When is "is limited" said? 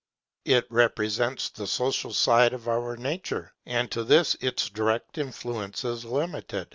5.85-6.69